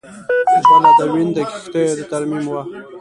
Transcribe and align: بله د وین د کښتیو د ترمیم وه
بله 0.67 0.91
د 0.97 1.01
وین 1.13 1.29
د 1.33 1.37
کښتیو 1.49 1.93
د 1.97 2.01
ترمیم 2.11 2.43
وه 2.53 2.63